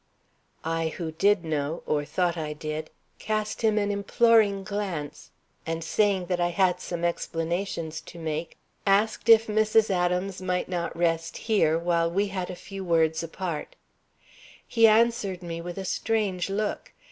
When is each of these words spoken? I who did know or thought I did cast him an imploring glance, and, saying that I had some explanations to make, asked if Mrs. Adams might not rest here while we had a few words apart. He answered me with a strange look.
I 0.65 0.95
who 0.97 1.11
did 1.11 1.45
know 1.45 1.83
or 1.85 2.05
thought 2.05 2.35
I 2.35 2.53
did 2.53 2.89
cast 3.19 3.61
him 3.61 3.77
an 3.77 3.91
imploring 3.91 4.63
glance, 4.63 5.29
and, 5.63 5.83
saying 5.83 6.25
that 6.25 6.39
I 6.39 6.47
had 6.47 6.79
some 6.79 7.05
explanations 7.05 8.01
to 8.07 8.17
make, 8.17 8.57
asked 8.83 9.29
if 9.29 9.45
Mrs. 9.45 9.91
Adams 9.91 10.41
might 10.41 10.67
not 10.67 10.97
rest 10.97 11.37
here 11.37 11.77
while 11.77 12.09
we 12.09 12.29
had 12.29 12.49
a 12.49 12.55
few 12.55 12.83
words 12.83 13.21
apart. 13.21 13.75
He 14.67 14.87
answered 14.87 15.43
me 15.43 15.61
with 15.61 15.77
a 15.77 15.85
strange 15.85 16.49
look. 16.49 16.93